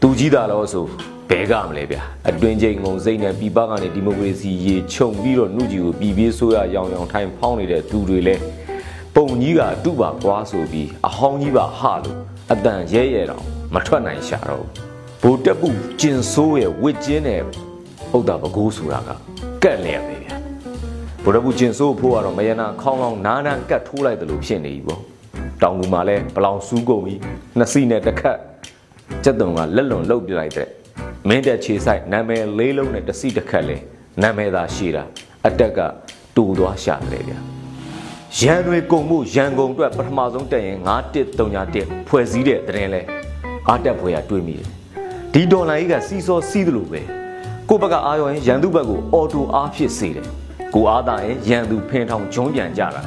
[0.00, 0.84] သူကြီးတာလို့ဆို
[1.30, 1.96] ဘဲကမလဲဗျ
[2.28, 8.34] အတွင်ချိန်ငုံစိတ်နဲ့ပြည်ပကနေဒီမိုကရေစီရေခြုံပြီးတော့နှုတ်ကြီးကိုပြည်ပြေးဆိုးရရောင်ရောင်ထိုင်ဖောင်းနေတဲ့သူတွေလဲ
[9.14, 12.18] ပုံကြီးကတုပါကွာဆိုပြီးအဟောင်းကြီးပါဟလို့
[12.52, 14.72] အတန်ရဲရဲတော့မထွက်နိုင်ရှာတော့ဘူး
[15.22, 15.68] ဘိုးတက်ပူ
[16.00, 17.40] ကျင်ဆိုးရဲ့ဝစ်ကျင်းနဲ့
[18.16, 19.10] ဥဒ္ဒါပကူးဆိုတာက
[19.62, 20.28] ကက်လျက်ပဲဗျ
[21.22, 25.00] ဘိုးတက်ပူကျင်ဆိုးဖို့ကတော့မယနာခေါင်းလောင်းနားနာကတ်ထိုးလိုက်တယ်လို့ဖြစ်နေပြီပေါ့
[25.62, 27.20] တောင်ကူမှာလဲဘလောင်စူးကုန်ပြီး
[27.58, 28.38] နှစ်စီးနဲ့တစ်ခတ်
[29.24, 30.68] ကျက်တုံကလက်လွန်လှုပ်ပြလိုက်တဲ့
[31.28, 33.76] မင်းတက်ခြေဆိုင်နာမည်လေးလုံးနဲ့တစ်စီးတစ်ခတ်လဲ
[34.22, 35.04] နာမည်သာရှိတာ
[35.46, 35.78] အတက်က
[36.36, 37.57] တူသွားရှာတယ်ဗျ
[38.36, 40.78] ရန်တွေကုံမှုရန်ကုန်အတွက်ပထမဆုံးတက်ရင်
[41.42, 43.02] 9131ဖွဲ့စည်းတဲ့တဲ့ရင်လဲ
[43.68, 44.66] အားတက်ဖွဲ့ရတွေးမိတယ်
[45.32, 47.00] ဒီဒေါ်လာကြီးကစီးစောစီးသလိုပဲ
[47.68, 50.26] ကိုယ့်ဘက်ကအာရုံရင်ရန်သူဘက်ကိုအော်တိုအားဖြစ်စေတယ်
[50.74, 53.02] ကိုအားသာရင်ရန်သူဖင်ထောင်ဂျုံးပြန်ကြတာ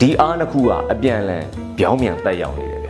[0.00, 1.44] ဒီအားနှစ်ခုကအပြန်လန်
[1.78, 2.88] ပြောင်းပြန်တက်ရောက်နေတယ်ဗျ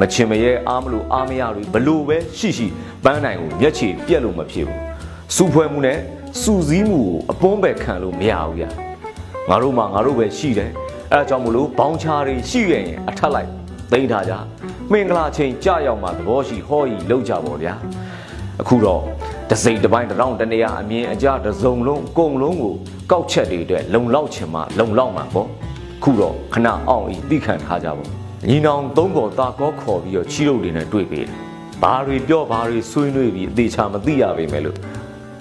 [0.00, 2.66] မချင်မရဲအားမလို့အားမရလို့ဘလို့ပဲရှိရှိ
[3.04, 4.80] ပန်းနိုင်ကိုမျက်ခြေပြက်လို့မဖြစ်ဘူး
[5.36, 5.98] စူဖွဲ့မှုနဲ့
[6.40, 8.64] စူစည်းမှုကိုအပွန်းပဲခံလို့မရဘူးဗျ
[9.48, 10.72] ငါတို့မှငါတို့ပဲရှိတယ်
[11.12, 13.50] အဲဒါကြောင့်မလို့ဘောင်းချာတွေရှိရရင်အထက်လိုက်
[13.92, 14.32] သိမ်းထားကြ
[14.92, 17.74] မင်္ဂလာချိန်ကြရောက်မှသဘောရှိဟောဤလောက်ကြပါဗျာ
[18.60, 19.02] အခုတော့
[19.50, 22.74] တစိမ့်တစ်ပိုင်းတစ်တောင်းတနေရအမြင်အကြတစ်စုံလုံးအကုန်လုံးကို
[23.10, 25.48] ကောက်ချက်တွေအတွက်လုံလောက်ချင်မှလုံလောက်မှာပေါ့
[26.02, 28.04] ခုတော့ခဏအောင်ဤသိခံထားကြပါ
[28.48, 31.36] ညီနောင်သုံးပေါ်တာကောခေါ်ပြီးတော့ချီးရုပ်တွေနဲ့တွေ့ပေးတယ်
[31.82, 34.78] ဘာတွေပြောဘာတွေဆွေးနွေးပြီးအသေးချာမသိရပေမဲ့လို့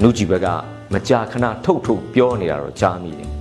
[0.01, 0.47] နုကြည်ဘက်က
[0.93, 3.34] မကြာခဏထုတ်ထုတ်ပြောနေတာတော့ကြားမိတယ်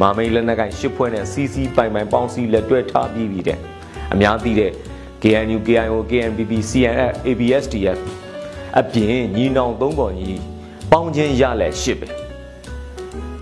[0.00, 3.58] မာမိတ်လက်နက်ကင်ရှစ်ဖွဲ့နဲ့စီစီပိုင်ပိုင်ပေါင်းစီလက်တွဲထားပြီးပြီတဲ့
[4.12, 4.72] အများသိတဲ့
[5.22, 7.98] KNU KIO KNPP CNF ABSDF
[8.80, 10.30] အပြင်ညီနောင်သုံးပေါ်ညီ
[10.92, 12.08] ပေါင်းချင်းရလက်ရှစ်ပဲ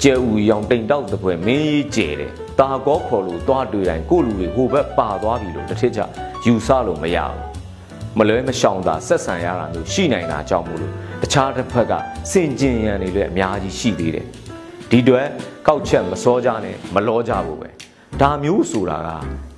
[0.02, 6.00] ကျဲဦးရောင်တိမ်တောက်တဲ့ပွဲမင်းကြီးကျဲတယ်တာကောခေါ်လို့သွားတွေ့တိုင်းကိုလူတွေဟိုဘက်ပါသွားပြီလို့တစ်ထစ်ချ
[6.44, 7.40] ယူဆလို့မရဘူး
[8.18, 11.92] မလွဲမရှောင်သာဆက်ဆံရတာမျိုးရှိနိုင်တာကြောင့်မို့လို့တခြားတစ်ဖက်က
[12.30, 14.26] စင်ကျင်ရန်တွေလည်းအများကြီးရှိသေးတယ်
[14.90, 15.26] ဒီအတွက်
[15.66, 17.68] ကောက်ချက်မစောကြနဲ့မလောကြဘူးပဲ
[18.20, 19.08] ဒါမျိုးဆိုတာက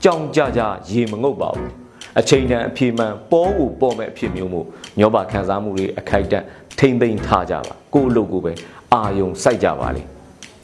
[0.04, 1.72] ကြောင်ကြကြရေမငုတ်ပါဘူး
[2.18, 4.66] အချိန်တန်အဖြေမှန်ပေါ်ကိုပေါ်မဲ့အဖြစ်မျိုးမို့
[4.98, 6.44] မျောပါခံစားမှုတွေအခိုက်အတန့်
[6.78, 8.52] ထိမ့်သိမ့်ထားကြပါကိုယ့်အလုပ်ကိုပဲ
[8.94, 10.02] အာယုံစိုက်ကြပါလေ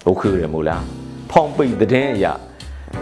[0.04, 0.82] ဟုတ်ခွေရမို့လား
[1.30, 2.32] ဖောင်ပိတ်တဲ့အရာ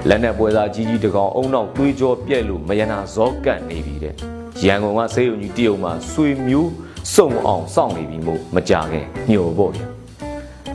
[0.08, 4.14] လက်နဲ့ပွဲစားကြီးကြီးတကောင်အုံနောက်တွေးကြောပြက်လို့မယနာဇောကန့်နေပြီတဲ့
[4.66, 6.70] ရန်ကုန်ကဆေးရုံကြီးတရုံမှာဆွေမျိုး
[7.14, 9.97] စုံအောင်စောင့်နေပြီမို့မကြခင်ညှို့ပေါ့ဗျာ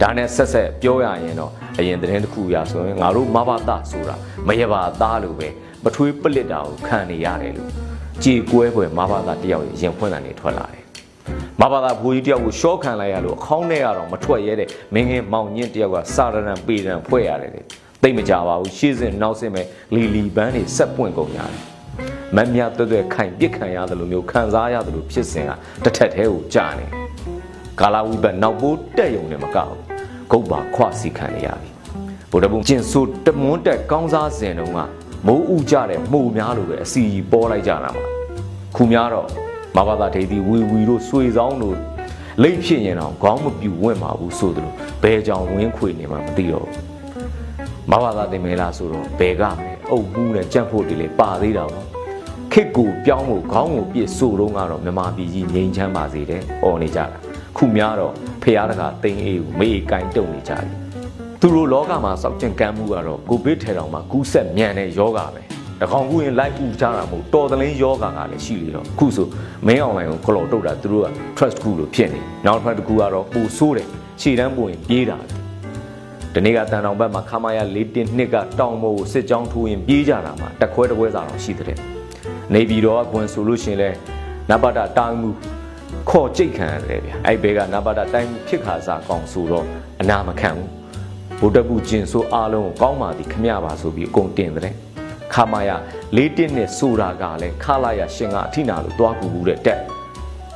[0.01, 4.15] ဒါနဲ့ဆက်ဆက်ပြောရရင်တော့အရင်သတင်းတစ်ခုရဆိုရင်ငါတို့မဘာသာဆိုတာ
[4.47, 5.47] မရပါသားလို့ပဲ
[5.83, 7.69] ပထွေးပလစ်တာကိုခံနေရတယ်လို့
[8.23, 10.83] ကြေကွဲပွဲမဘာသာတယောက်ရင်ဖွင့်လာနေထွက်လာတယ်
[11.61, 17.61] မဘာသာဘူကြီးတယောက်ကိုရှော့ခံလိုက်ရလို့အခေါင်းထဲကတော့မထွက်ရဲတဲ့မင်းငယ်မောင်ညင်းတယောက်ကစာရဏံပေရန်ဖွဲ့ရတယ်လေ
[18.01, 19.61] သိမကြပါဘူးရှေ့စဉ်နောက်စဉ်ပဲ
[19.95, 21.59] လီလီပန်းတွေဆက်ပွင့်ကုန်ရတယ်
[22.35, 25.51] မမြတ်တွဲ့တွဲ့ခိုင်ပြစ်ခံရတယ်လို့မျိုးခံစားရတယ်လို့ဖြစ်စဉ်က
[25.83, 26.85] တစ်ထက်သေးကိုကြာနေ
[27.79, 29.73] ကာလာဝိဘတ်နောက်ပိုးတက်ယုံနဲ့မကောက်
[30.31, 31.69] ဂုတ်ပါခွစီခံရပြီ
[32.31, 34.79] ဗုဒ္ဓဘုံကျင်ဆိုတမွန်းတက်ကောင်းစားစဉ်တုန်းက
[35.27, 38.05] မိုးဥကြတဲ့မှုများလိုပဲအစီပေါ်လိုက်ကြတာမှာ
[38.75, 39.27] ခုများတော့
[39.77, 41.77] မဘာသာဒေသီဝီဝီတို့ဆွေဆောင်တို့
[42.43, 46.83] လိတ်ဖြစ်ရင်တော့ခေါင်းမပြူဝင့်ပါဘူးဆိုသလိုဘယ်ကြောင်ဝင်းခွေနေမှမသိတော့ဘူး
[47.91, 51.85] မဘာသာတင်မဲလားဆိုတော့ဘယ်ကမဲအုပ်မှုနဲ့ကြက်ဖို့တွေလေပါသေးတာပေါ့
[52.53, 57.19] ခစ်ကိုပြောင်းဖို့ခေါင်းကိုပြစ်ဆိုတော့ကတော့မြမပြည်ကြီးငြိမ်းချမ်းပါစေတယ်။អော်နေကြတာ။
[57.57, 58.13] ခုများတော့
[58.43, 60.65] ဖះတကာတိန်အေးကိုမေးကင်တုံနေကြတယ်။
[61.39, 65.41] သူတို့လောကမှာစောက်ကျင်ကမ်းမှုကတော့ကိုဗစ်ထဲတောင်မှကူးဆက်မြန်တဲ့ယောဂပဲ။
[65.81, 69.27] တကောင်ကူရင်လိုက်ဥကြတာမဟုတ်တော်တလင်းယောဂကလည်းရှိလေတော့ခုဆို
[69.67, 73.87] မင်းအွန်လိုင်းကိုကလော်တုတ်တာသူတို့က trust ကူလို့ဖြစ်နေ။နောက်တစ်ခါတကူကတော့ပူဆိုးတယ်။
[74.21, 75.17] ခြေတန်းပို့ရင်ပြေးတာ။
[76.33, 81.77] ဒီနေ့ကတန်တောင်ဘက်မှာခမာရ၄တင်းနှစ်ကတောင်မို့စစ်ကြောင်းထိုးရင်ပြေးကြတာမှာတခွဲတခွဲစာတော့ရှိတဲ့
[82.53, 83.89] နေပြည်တော်ကကွန်ဆိုလို့ရှင်လဲ
[84.49, 85.29] နဘာတာတာမှု
[86.09, 89.65] ခေါ်ကြိတ်ခံရတယ်ဗျအဲ့ဘဲကနဘာတာတိုင်းဖြစ်ခါစားကောင်ဆိုတော့
[90.01, 90.69] အနာမခံဘူး
[91.39, 94.75] ဗုဒ္ဓဘူးကျင်ဆိုအားလုံးကိုကောင်းပါသည်ခမရပါဆိုပြီးအကုန်တင်တယ်
[95.33, 95.71] ခါမရ
[96.15, 99.79] လေးတစ်နဲ့ဆိုတာကလည်းခလာရရှင်ကအထိနာလို့တွားကူဘူးတဲ့တက်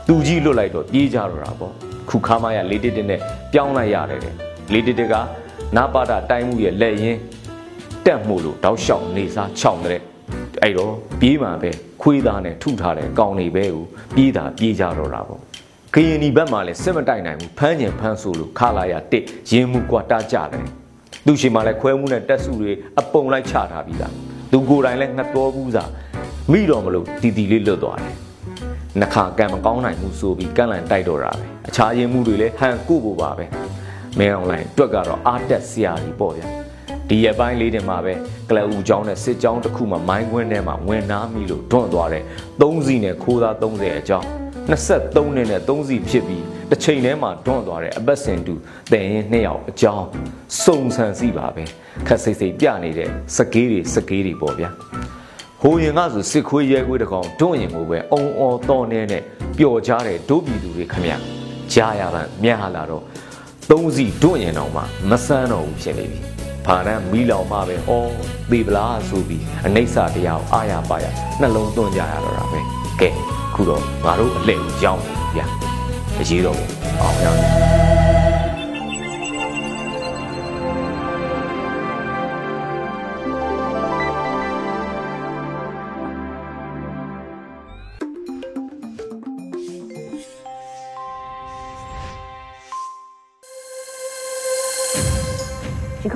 [0.07, 1.73] သူကြီးလွတ်လိုက်တော့ပြေးကြတော့တာပေါ့
[2.09, 3.19] ခုခါမရလေးတစ်နဲ့
[3.53, 4.35] ပြောင်းလိုက်ရတယ်တဲ့
[4.73, 5.13] လေးတစ်က
[5.75, 7.19] နဘာတာတိုင်းမှုရဲ့လက်ရင်း
[8.05, 10.01] တက်မှုလို့တောက်လျှောက်နေစားခြောင်တဲ့
[10.63, 13.83] အဲ့တော့ပြေးမှပဲခွေးသားနဲ့ထုထားတဲ့ကောင်းနေပဲကို
[14.15, 15.41] ပြေးတာပြေးကြတော့တာပေါ့
[15.93, 20.65] ကရင်ဒီဘက်မှာလည်းစစ်မတိုက်နိုင်ဘူးဖမ်းကျင်ဖမ်းဆိုလို့ခလာရတစ်ရင်းမှုကွာတာကြတယ်
[21.25, 24.13] သူရှိမှလည်းခွဲမှုနဲ့တက်စုတွေအပုံလိုက်ချထားပြီးသား
[24.51, 25.89] သူကိုယ်တိုင်လည်းငတ်တော်ဘူးစား
[26.51, 28.15] မိတော့မလို့တီတီလေးလွတ်သွားတယ်
[29.01, 33.45] နှခါကံမကောင်းနိုင်ဘူးဆိုပြီးကန့်လန့်တိုက်တော့တာပဲအခြားရင်းမှုတွေလည်းဟန်ကိုဖို့ပါပဲ
[34.17, 36.47] မင်းအွန်လိုင်းတွက်ကတော့အားတက်စရာကြီးပေါ့ဗျာ
[37.09, 38.13] ဒီရပိုင်းလေးတင်မှာပဲ
[38.49, 42.23] ကလအူကျောင်းနဲ့စစ်ကျောင်းတစ်ခုမှာမိုင်းခွင်းထဲမှာဝင်နာမိလို့တွန့်သွားတဲ့
[42.61, 44.27] 3စီနဲ့ခိုးသား30အကြောင်း
[44.67, 48.53] 23နှစ်နဲ့3စီဖြစ်ပြီးတစ်ချိန်ထဲမှာတွန့်သွားတဲ့အပတ်စဉ်တူ
[48.91, 50.07] တန်ရင်နှစ်ယောက်အကြောင်း
[50.63, 51.63] စုံဆန်စီပါပဲ
[52.07, 54.69] ခက်စိတ်စိတ်ပြနေတဲ့စကေးတွေစကေးတွေပေါ့ဗျာ
[55.61, 59.23] ဟိုရင်ကဆိုစစ်ခွေးရဲခွေးတကောင်တွန့်ရင်ကိုပဲအုံအော်တော်နေနဲ့
[59.57, 61.05] ပျော်ကြတဲ့ဒုပြည်သူတွေခမ
[61.73, 63.03] ကြားရပါမြတ်လာတော့
[63.71, 66.36] သုံးစီတွန့်ရင်တော့မှမဆန်းတော့ဘူးဖြစ်နေပြီ
[66.67, 67.91] ဖာရန်မီလောင်မှပဲဩ
[68.51, 71.05] သေပလားဆိုပြီးအနိစ္စတရားကိုအာရပါရ
[71.41, 72.59] နှလုံးသွင်းကြရတော့တာပဲ
[73.01, 73.09] ကဲ
[73.53, 75.45] ခုတော့ငါတို့အလှည့်ကိုရောက်နေဗျာ
[76.19, 76.59] အရေးတော့
[77.01, 77.25] အောင်ရ
[77.73, 77.76] ယ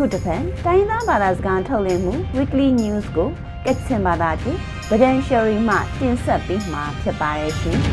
[0.04, 3.30] ခုတစ်ဖက်တိုင်းသားဘာသာစကားထုတ်လွှင့်မှု Weekly News ကို
[3.66, 4.60] ကက်ချင်ဘာသာဖြင့်
[4.90, 7.78] ဗဒန်ရှယ်ရီမှတင်ဆက်ပေးမှာဖြစ်ပါတယ်ရှင်။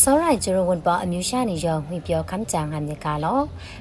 [0.00, 3.40] စောရိုင်ဂျရိုဝန်ပါအမျိုးရှာနေရောငွေပြောခမ်းကြံဟမ်နေကလော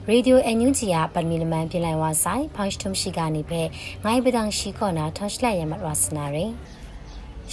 [0.10, 3.62] ရေဒီယိုအန်ယူဂျီယာပတ်မီလမန်ပြလိုက်ဝါဆိုင်ဖောင်းထုံရှိကနေပဲ
[4.04, 6.52] ငိုင်းပဒန်ရှိခေါနာထောင်းရှလိုက်ရမတ်ဝါစနာရယ်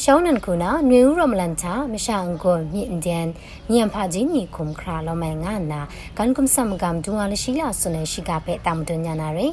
[0.04, 3.26] ရှောင်းနန်ခုနာနွေဦးရမလန်ချာမရှာအန်ကိုမြင့်ဒန်
[3.72, 5.80] ညံဖာဂျင်းနီခုံခရာလောမိုင်ငါနာ
[6.18, 9.52] ကန်ကုမ်ဆမ်ဂမ်ဒူဝါလရှိလာဆွနေရှိကပဲတမ်ဒွန်ညာနာရယ်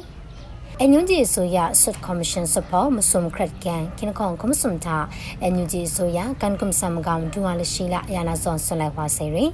[0.80, 4.96] အန်ယူဂျီဆိုရဆွတ်ကော်မရှင်စပေါ်မစုံခရက်ကန်ကင်ကောင်ကမစုံတာ
[5.42, 9.50] အန်ယူဂျီဆိုရကန်ကုမ်ဆမ်ဂမ်ဒူဝါလရှိလာယာနာဇွန်ဆွလိုက်ဝါစေရယ်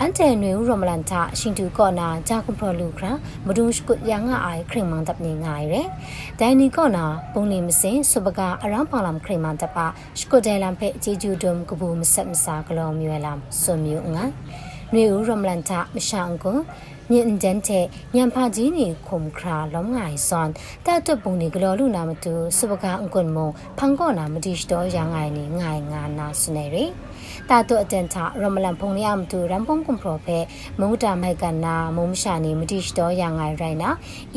[0.00, 3.12] အန်တဲနွေဦးရမလန်တာရှင်တူကောနာဂျာကွန်ပရလူခရာ
[3.46, 5.82] မဒုရှကုယာငါအိုင်ခရင်မန်တပ်နေငိုင်ရဲ
[6.40, 9.86] ဒိုင်နီကောနာပုံနေမစင်စပကအရန်ပါလမ်ခရင်မန်တပ်ပါ
[10.18, 14.24] ရှကုဒဲလမ်ဖဲအကြီးကျူဒုံကဘူမဆက်မစာကလောမြွေလမ်ဆွမြူငါ
[14.94, 16.58] နွေဦးရမလန်တာမရှောင်းကို
[17.10, 17.84] မြင့်ဒန်တဲ့
[18.14, 20.48] ညံဖာကြီးနေခုံခရာလုံးငိုင်ဆွန်
[20.86, 23.38] တဲ့တွပုံနေဂလောလူနာမတူစပကအကွန်မ
[23.78, 26.84] ဖန်ကောနာမတိစတော်ရငိုင်နေငိုင်ငါနာစနေရီ
[27.50, 30.38] တာတုအတန်တာရမလန်ဖုန်ရမတူရမ်ပုံကွန်ပရိုဖဲ
[30.80, 33.90] မုံတာမိုက်ကနာမုံမရှာနေမတိစတော်ရငိုင်ရိုင်နာ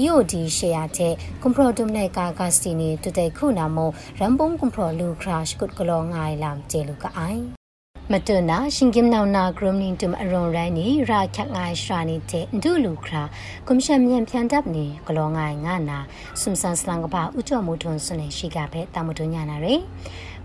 [0.03, 3.77] EOD ရှေယာတဲ့ကွန်ပရိုဒုံနေကာဂတ်စတီနေတူတဲ့ခုနာမ
[4.19, 7.43] ရမ်ပုံကွန်ပရိုလူခရာရှ်ကုတ်ကလောငိုင်လမ်ကျေလူကအိုင်
[8.13, 13.23] မတနာရှင်ကင်နောင်နာဂရုမနင်းတုမအရွန်ရိုင်းနီရာချက်ငိုင်းရှာနေတဲ့ဒူလူခရာ
[13.67, 15.99] ကွန်ရှင်မြန်ဖြန်တပ်နေဂလောငိုင်းငါနာ
[16.41, 19.81] ဆွမ်ဆန်စလန်ကပါဥကြောမှုထွန်းစွနေရှိကပဲတာမတွညာနာရယ်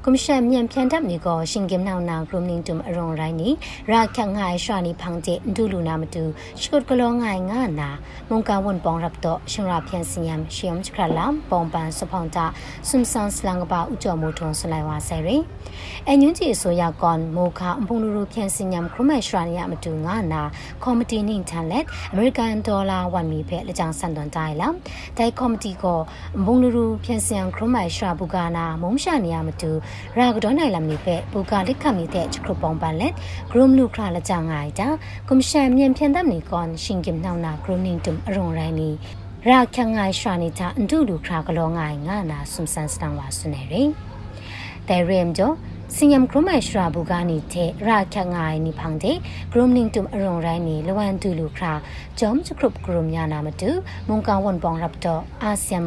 [0.05, 3.49] ကွန်ရှင်မြန်ဖြန်တပ်နေကိုရှင်ကင်နောင်နာဂရုမနင်းတုမအရွန်ရိုင်းနီ
[3.91, 6.23] ရာချက်ငိုင်းရှာနေဖန်တဲ့ဒူလူနာမတူ
[6.61, 7.91] ရှုတ်ဂလောငိုင်းငါနာ
[8.29, 12.45] မုန်ကဝန်ပေါင်ရပ်တော့ရှင်ရာဖြန်စင်ယမ်ရှီယမ်ချခရလမ်ပုံပန်စဖောင်တာ
[12.89, 15.43] ဆွမ်ဆန်စလန်ကပါဥကြောမှုထွန်းဆွလိုက်ဝါဆယ်ရယ်
[16.09, 20.43] အညွန့်ကြီးဆိုရကွန်မိုခအပုံလူလူဖြန်စင်ညမ်ခရမရှရာနီယမတူငါနာ
[20.85, 24.69] ကော်မတီနင်းထန်လက်အမေရိကန်ဒေါ်လာ1မီဖက်လက်ချောင်းဆန်တွန်တိုင်းလာ
[25.19, 26.01] ဒိုင်ကော်မတီကို
[26.39, 29.71] အပုံလူလူဖြန်စင်ခရမရှရာဘူကာနာမုံရှာနီယမတူ
[30.19, 33.13] ရာဂဒေါနိုင်လမ်နီဖက်ဘူကာလက်ခမီတဲ့ချခရပုံပန်လက်
[33.51, 34.89] ဂရုမလူခရာလက်ချောင်းငိုင်တာ
[35.29, 38.91] ကွန်ရှင်မြန်ဖြန်တပ်နီကွန်ရှင်ကင်နောင်နာဂရုနင်းတုံအရွန်ရိုင်းနီ
[39.51, 43.83] ရာခငိုင်ရှာနီတာအန်တူလူခရာကလောငိုင်ငါနာဆွမ်ဆန်စတန်ဝါဆွနေရီ
[44.89, 45.72] တဲရီမ်ဂျိုစင်ယမ်ခရမရှရာဘူဂာ
[47.31, 49.17] နီတဲ့ရာခငိုင်နီဖန်တဲ့
[49.53, 51.73] ဂရုမနင်းတုံအရုံရိုင်းနီလဝန်တူလူခရာ
[52.19, 53.71] ဂျ ோம் ချခရုပဂရုမြာနာမတူ
[54.09, 55.81] မုန်ကန်ဝန်ပောင်ရပ်တော့အာဆီယံ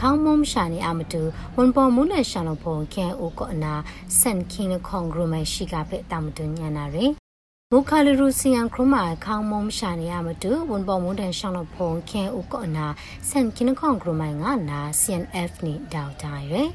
[0.00, 1.22] ခေါင်းမုံရှာနေအမတူ
[1.56, 3.74] ဝန်ပေါ်မူလက်ရှာလုံးပုံခဲအိုကောနာ
[4.18, 7.25] စန်ခင်းခေါင်ဂရမရှိကဖဲတာ
[7.72, 12.86] မတူညာနာရယ်မုခါလရူစီယန်ခရမခေါင်မုံရှာနေရမတူဝန်ပေါ်မွန်တန်ရှောင်းတော့ဖုံခဲဥကောနာ
[13.28, 16.68] ဆန်ကင်းခေါင်ဂရမိုင်ငါနာ CNF နေဒေါက်တာရယ်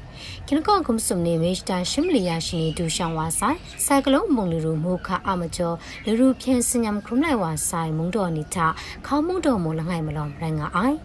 [0.46, 5.76] ကင်းခေါင်ကုမ်စုံနေမေစတာရှမ်လီယာရှိနေဒူရှောင်းဝါဆိုင်စိုက်ကလုံးမုံလူရူမုခအမကျော်
[6.06, 8.66] လူရူဖြန်စညမ်ခရမလိုက်ဝါဆိုင်မုံတော်နီတာ
[9.06, 10.96] ခေါမုံတော်မလငိုင်မလောရန်ငါအိုင်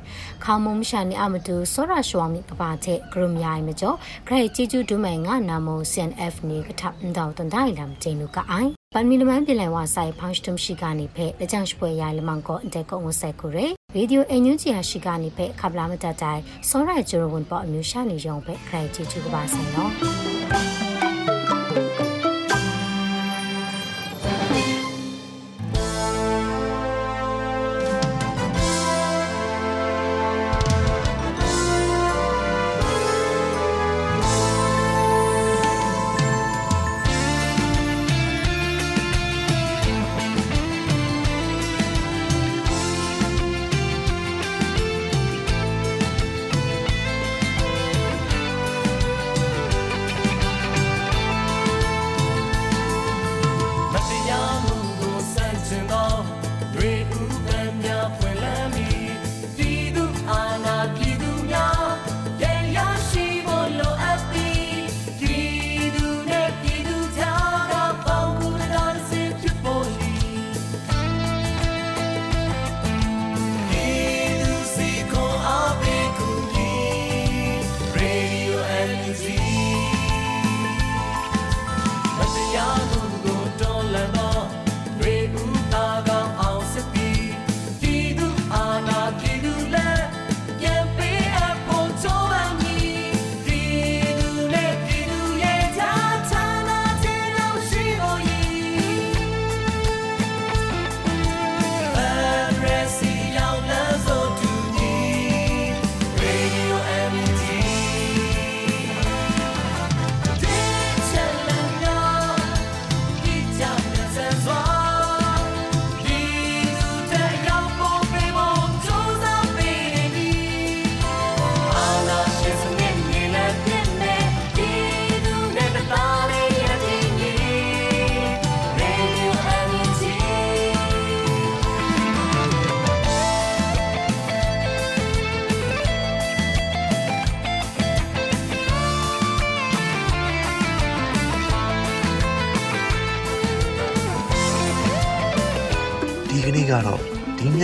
[0.44, 3.98] ခေါမုံရှာနေအမတူစောရရှွာမီကပါတဲ့ဂရမယိုင်မကျော်
[4.28, 13.58] ဂရိတ်ជីကျူဒူမိုင်ငါနာမို CNF နေကထပ်န်ဒေါက်တန်တိုင်းလမ်ကျင်းလူကအိုင် ပန်မီလမန်ပြည်လည်ဝါဆိုင်ဖောင်းစတုံရှိကနေဖဲလက်ချောင်ရှပွဲရလမန်ကောအန်တဲကောဝဆက်ကိုရ
[13.96, 20.87] ရေဒီယိုအန်ယူဂျီဟာရှိကနေဖဲခပ်လာမတတိုင်စောရိုင်ဂျိုရဝန်ပေါ်အမျိုးရှာနေရောဖဲခရိုင်ချီချူကပါဆိုင်နော်နေ့